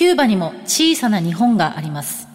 [0.00, 2.26] キューバにも小さな日本があります。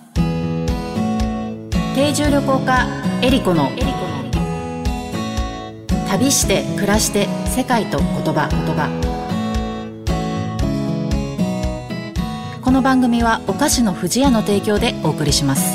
[1.96, 2.88] 定住旅行家
[3.24, 3.72] エリコの
[6.08, 8.50] 旅して暮らして世界と言葉。
[8.52, 8.88] 言葉
[12.62, 15.75] この番組はお菓子の不二家の提供でお送りします。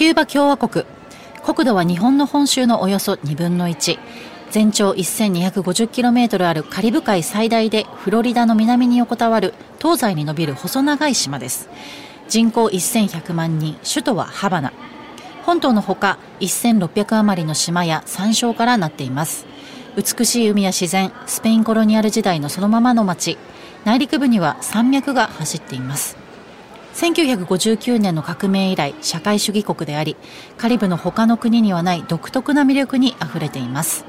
[0.00, 0.86] キューバ共和国。
[1.44, 3.98] 国土は日本の本州のおよそ2分の1
[4.50, 11.68] 全長 1250km あるカリブ海最大でフロリダの南に横たわる東西に伸びる細長い島です。
[12.30, 13.76] 人口1100万人。
[13.86, 14.72] 首都はハバナ。
[15.44, 19.44] 本島のほか1600余りの島や山礁からなっています。
[19.98, 23.36] 美しい海や自然スペインコロニアル時代のそのままの町。
[23.84, 26.29] 内陸部には山脈が走っています。
[26.94, 30.16] 1959年の革命以来社会主義国であり
[30.58, 34.04] カリブの他の国にはない独特な魅力にあふれています。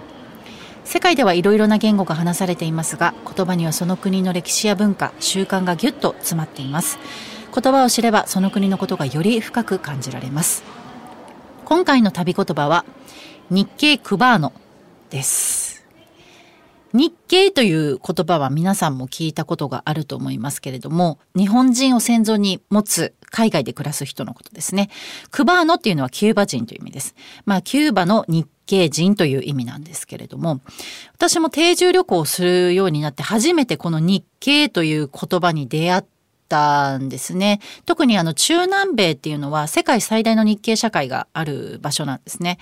[0.83, 6.97] 世界ではいろいろな言語が話されていますが言葉にはその国の歴史や文化習慣がぎゅっと詰まっています。
[7.53, 10.63] 言葉を知ればその国のことがより深く感じられます。
[11.65, 12.83] 今回の旅言葉は
[13.49, 14.51] 日系クバーノ
[15.09, 15.70] です。
[16.93, 24.89] 日系という言葉は皆さんも聞いたことがあると思いますけれども、日本人を先祖に持つ海外で暮らす人のことですね。
[25.31, 27.15] クバーノっていうのはキューバ人という意味です。
[27.45, 30.61] まあ、キューバの日系人という意味なんですけれども、
[31.13, 36.03] 私も定住旅行をするようになって初めてこの日系という言葉に出会っ
[36.49, 37.61] たんですね。
[37.85, 42.59] 特にあの中南米っていうのは世界最大の日系社会がある場所なんですね。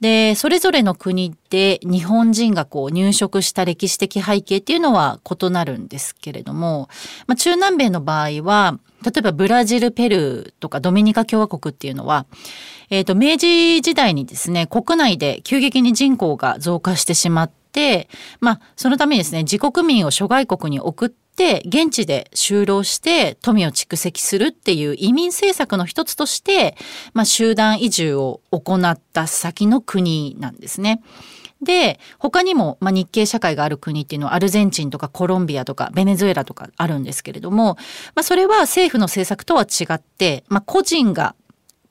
[0.00, 6.88] で、それぞれの国で日本人がこう入植した歴史的背景っていうのは異なるんですけれども、
[7.26, 12.26] まあ、中南米の場合は、例えばブラジル、ペルーとかドミニカ共和国っていうのは、
[12.90, 18.08] えっ、ー、と、明治時代にですね、国内で急激に人口が増加してしまって、
[18.40, 26.76] まあ、そのためにですね、自国民を諸外国に送って現地で就労して富を蓄積するっていう移民政策の一つとして、
[27.12, 31.02] まあ、集団移住を行った先の国なんですね。
[31.62, 37.76] で他にも、まあ、日系社会がある国っていうのはアルゼンチンとかコロンビアとかベネズエラとかあるんですけれども、
[38.14, 41.34] まあ、それは政府の政策とは違って、まあ、個人が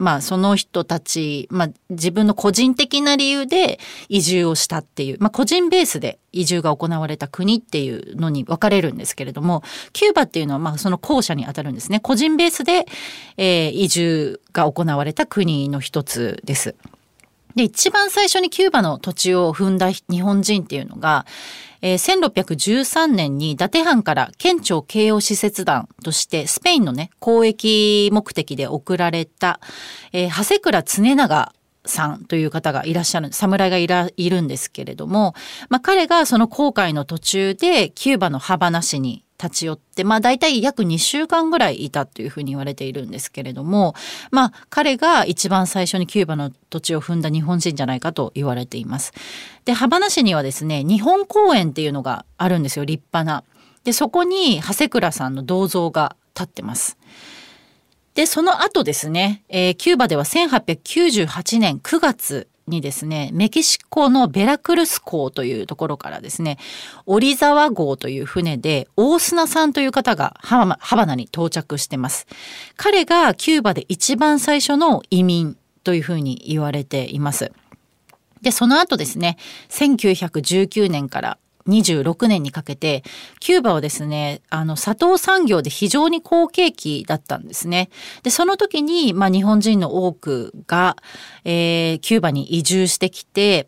[0.03, 12.01] まあその人たち、まあ自分の個人的な理由で移住をしたっていう、まあ個人ベースで移住が行われた国っていうのに分かれるんですけれども、キューバっていうのはまあその後者にあたるんですね。
[12.01, 12.85] 個人ベースで、
[13.37, 16.75] えー、移住が行われた国の一つです。
[17.55, 21.25] で、一番最初にキューバの土地を踏んだ日本人っていうのが、
[21.81, 29.59] えー、1613年に伊達藩から県庁慶応施設団としてスペインのね、交易目的で送られた、
[30.13, 31.53] えー、長谷倉常長
[31.85, 35.35] さんという方がいらっしゃる、侍がいらいるんですけれども、
[35.69, 43.93] まあ、彼がその航海の途中でキューバのハバナ市に立ち寄って、まあ大体約2週間ぐらいいたというふうに言われているんですけれども、
[44.31, 49.11] まあ彼が一番最初にキューバの土地を踏んだ日本人じゃないかと言われています。
[49.65, 53.43] で、ハバナ市にはですね、日本公園っていうのがあるんですよ、立派な。
[53.83, 56.97] で、そこに長谷倉さんの銅像が立ってます。
[58.15, 66.57] で、その後ですね、えー、キューバでは1898年9月にですね、メキシコのベラクルス港というところからですね、
[67.05, 70.65] オリザワ号という船で大砂さんという方がハ
[70.95, 72.27] バナに到着してます。
[72.77, 77.51] 彼がキューバで一番最初の移民というふうに言われています。
[78.41, 79.37] で、その後ですね、
[79.69, 81.37] 1919年から
[81.67, 83.03] 26年にかけて、
[83.39, 87.89] キューバはですね、あの、砂糖産業で非常に好景気だったんですね。
[88.23, 90.97] で、その時に、まあ、日本人の多くが、
[91.45, 93.67] えー、キューバに移住してきて、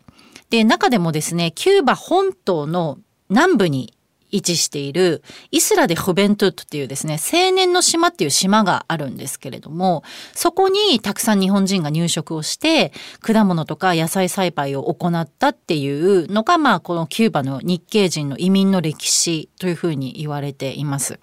[0.50, 2.98] で、中でもですね、キューバ本島の
[3.28, 3.95] 南部に
[4.30, 10.02] 位置しているイスラ・デ・フベントゥットっていうですね、青年の島っていう島があるんですけれども、
[10.34, 21.18] そこにたくさん日本人が入植をして、果物とか野菜栽培を行ったっていうのが、まあ、このキューバの日系人の移民の歴史というふうに言われています。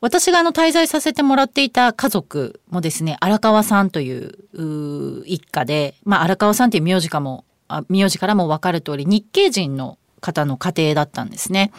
[0.00, 7.44] 私があの滞在させてもらっていた家族もですね、荒川さんという一家で、まあ荒川さんという名字かも、
[7.88, 11.72] 名字からもわかる通り日系人の方の家庭だったんですね。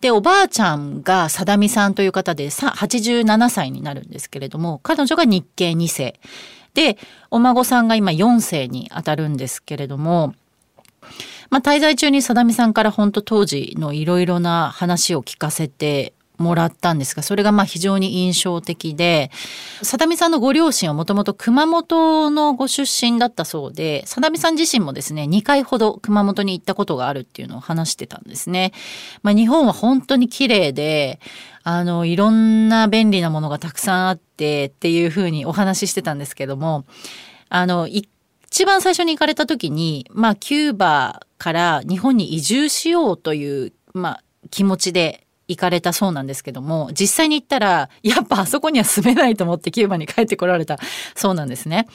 [0.00, 6.20] で、おばあちゃんがさだみさんという方で87歳になるんですけれども、彼女が日系2世。
[6.74, 6.98] で、
[7.30, 10.34] お孫さんが今4世にあたるんですけれども、
[11.48, 19.30] まあ、滞在中にさだみさんから本当当時のいろいろな話を聞かせてもらったんですが、それがまあ非常に印象的で、
[19.82, 28.72] 貞美さんのご両親はもともと熊本のご出身だったそうで、貞美さん自身もですね、2回ほど熊本に行ったことがあるっていうのを話してたんですね。
[29.22, 31.20] まあ、日本は本当に綺麗で、
[31.62, 36.84] あの、いろんな便利なものがたくさんあってっていうふうにお話ししてたんですけども、
[37.48, 50.78] あの、一番最初に行かれた時に、まあ、キューバから日本に移住しようという、まあ、気持ちで行かれたそうなんですけども、実際に行ったら、やっぱあそこには住めないと思ってキューバに帰ってこられた
[51.14, 51.86] そうなんですね。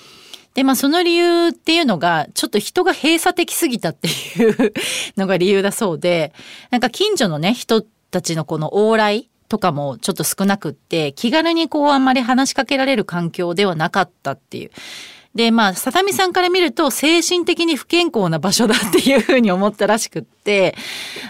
[0.53, 4.11] で、まあその理由っていうのが、ちょっと人が閉鎖的すぎたってい
[4.49, 4.73] う
[5.17, 6.33] のが理由だそうで、
[6.69, 14.71] なんか近所のね、人たちのこの往来とかもちょっと少なくって、気軽にこうあんまり話しかけられる環境ではなかったっていう。
[15.35, 20.75] で、まあ、さみさんから見ると精神的に不健康な場所だっていうふうに思ったらしくって、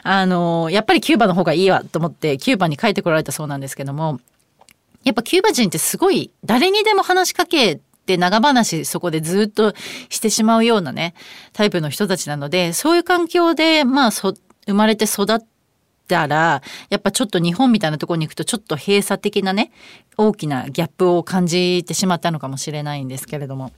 [0.04, 4.20] あの、やっぱりキューバの方がいいわと思ってキューバに帰ってこられたそうなんですけども、
[5.04, 9.74] やっぱキューバ人ってすごい誰にでも話しかけて長話そこでずっと
[10.10, 11.14] してしまうようなね、
[11.54, 14.34] タイプの人たちなので、そういう環境で、まあ、そ
[14.66, 15.40] 生まれて育っ
[16.08, 19.72] たら、やっぱちょっと日本みたいなところに行くとちょっと閉鎖的なね、
[20.18, 23.72] 大きなギャップを感じてしまったのかもしれないんですけれども。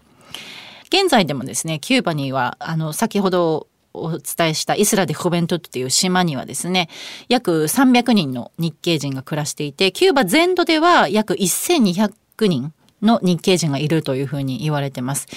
[0.94, 6.88] 現在でもですね、キューバには、あの、先ほどお伝えしたイスラ・デ・ホベントっていう島にはですね、
[7.30, 12.12] 約300人の日系人が暮らしていて、キューバ全土では約1200
[12.42, 15.28] 人の日系人がいるというふうに言われてます。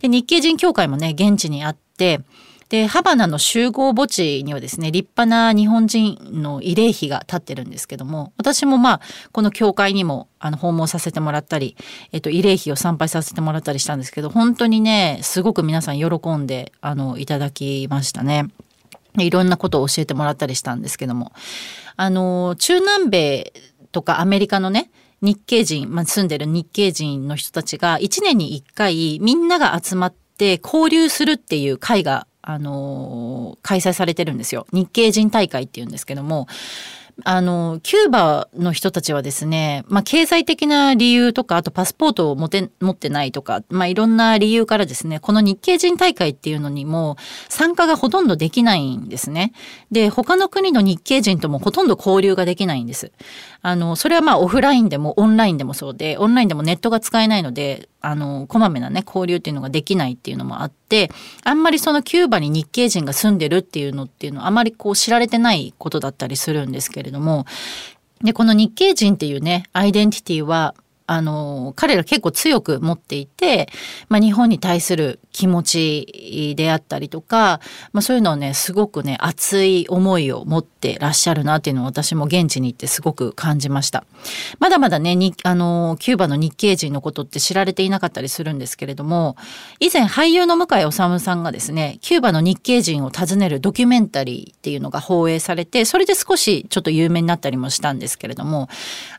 [0.00, 2.20] で日系人協会もね、現地にあって、
[2.68, 9.00] で、ハバナの集合墓地にはですね、立派な日本人の慰霊碑が立ってるんですけども、私もまあ、
[9.32, 11.76] この教会にもあの訪問させてもらったり、
[12.12, 18.48] えっと、慰霊碑を参拝させてもらったりしたんですけど、本当にね、すごく皆さん喜んで、あの、いただきましたね。
[19.18, 21.32] いろんなことを教えてもらったりしたんですけども、
[21.96, 23.52] あの、中南米
[23.92, 24.90] とかアメリカのね、
[25.22, 34.66] 日系人、まあ、住んでる日系人の人たちが1年に1回みんなが集まって交流するっていう会があの開催されてるんですよ。
[34.72, 36.46] 日系人大会っていうんですけども、
[37.24, 47.16] あの、キューバの人たちはですね、まあ、経済的な理由とか、あとパスポートを持て、持ってないとか、まあ、いろんな理由からですね、この日系人大会っていうのにも
[47.48, 49.52] 参加がほとんどできないんですね。
[49.90, 53.12] で、他の国の日系人ともほとんど交流ができないんです。
[53.62, 61.10] あの、それはまオフラインでもオンラインでもそうで、オンラインでもネットが使えないので、あの、こまめなね、交流っていうのができないっていうのもあって、
[61.42, 67.46] あんまりそのキューバに日系人が住んでるっていうのっていうのはあまりこう知られてないことだったりするんですけれども、
[68.22, 70.76] で、この日系人っていうね、アイデンティティは、
[71.06, 73.68] あの、彼ら結構強く持っていて、
[74.08, 77.60] まあ、日本に対する気持ちであったりとか、
[77.92, 84.04] まあ、そういうのをね、すごくね、熱い思いを持ってらっしゃるなっていうのを私も現地に行ってすごく感じました。
[84.58, 89.36] まだまだね、にあの、キューバの日系人のことって知られていなかったりするんですけれども、
[89.78, 98.68] 以前俳優の向井治さんがですね、キューバの日系人を訪ねるドキュメンタリーっていうのが放映されて、それで少しちょっと有名になったりもしたんですけれども、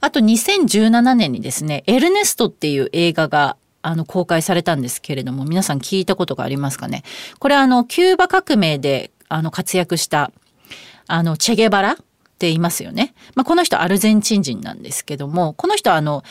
[0.02, 7.04] あと2017年にですね、エルネストっていう映画があの公開されたんですけれども皆さん聞いたことがありますかね？
[7.40, 10.32] これあのキューバ革命であの活躍した
[11.08, 16.24] あのチェゲバラって言いますよね、まあ、この人アルゼンチン人なんですけどもこの人はあの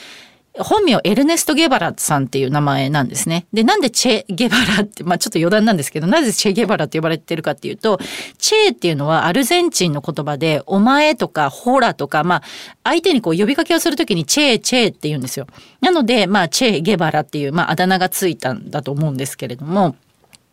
[0.58, 3.46] 本名エルネスト・ゲバラさんっていう名前なんですね。
[3.52, 7.98] で、なんでチェ・ゲバラ って、まあちょっと余談なんですけど、なぜチェ・ゲバラって呼ばれてるかっていうと、
[8.38, 12.42] チェっていうのはアルゼンチンの言葉で、お前とかほらとか、まあ
[12.84, 15.46] 相手にこう呼びかけをするときにチェ・チェって言うんですよ。
[15.80, 19.96] なので、まあチェ・ゲバラっていう、まああだ名がついたんだと思うんですけれども、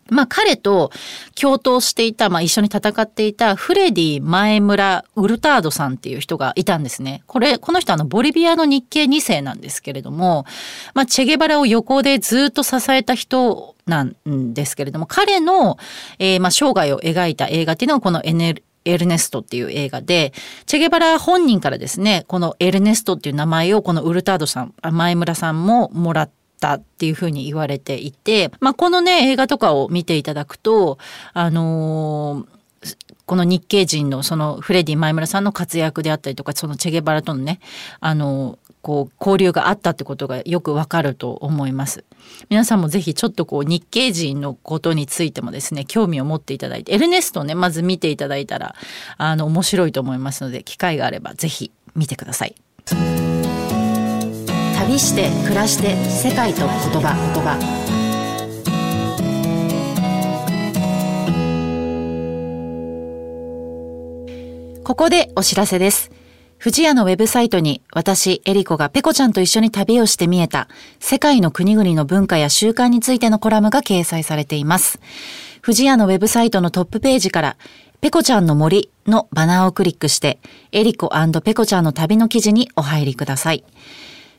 [0.09, 0.91] まあ彼と
[1.39, 7.23] 共闘していた、まあ一緒に戦っていたフレディ前村ウルタードさんっていう人がいたんですね。
[7.27, 10.45] これ、この人あのボリビアの日系2世なんですけれども、
[10.93, 15.77] まあチェゲバラを横でずっと支えた人なんですけれども、彼の、
[16.19, 20.33] えー、まあ生涯を描いた映画っていうのがこのエネル、エルネストっていう映画で、
[20.65, 30.97] チェゲバラ本人からですね、このエルネストっていう名前をこのウルタードさん、前村さんももらって、ったっていうふうに言われていて、まあ、このね映画とかを見ていただくと
[31.33, 32.53] あのー
[33.25, 37.61] この日系人のそのフレディ前村さんの活躍であったりとかそのチェゲバラとのね
[38.01, 42.03] あのこう交流があったってことがよくわかると思います。
[42.49, 48.75] 皆さんもぜひちょっとこう日系人のことについてもですね興味を持っていただいてエルネストをねまず見ていただいたら
[49.17, 52.55] あの面白いと思いますので機会があればぜひ見てください。
[54.83, 57.57] 旅して暮らして世界と言葉言葉
[64.83, 66.11] ここでお知らせです。
[66.61, 70.67] 富士屋のウェブサイトに私、エリコがペコちゃんと一緒に旅をして見えた
[70.99, 74.99] 世界の国々の文化や習慣についてのコラムが掲載されています。
[75.63, 77.55] 富士屋のウェブサイトのトップページから
[78.01, 80.39] ペコちゃんの森のバナーをクリックして
[80.73, 81.09] エリコ
[81.41, 83.63] ペコちゃんの旅の記事にお入りください。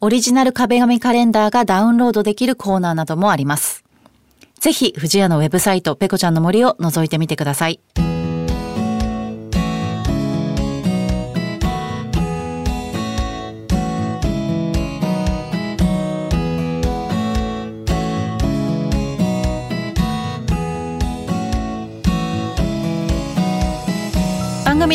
[0.00, 3.82] オリジナル壁紙カレンダーがダウンロードできるコーナーなどもあります。
[4.60, 7.80] ぜひ、藤屋のウェブサイト、ペコちゃんの森を覗いてみてください。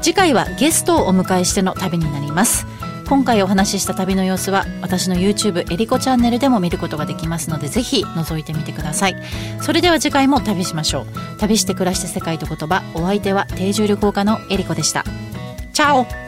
[0.00, 2.66] 次回はゲストをお迎えしての旅になります。
[3.08, 9.16] 今回お話しした旅の様子は私の YouTube えりこチャンネルでも見ることができますのでぜひ覗いてみてください。
[9.62, 11.38] それでは次回も旅しましょう。
[11.38, 12.82] 旅して暮らして世界と言葉。
[12.94, 15.04] お相手は定住旅行家のえりこでした。
[15.72, 16.27] チャオ。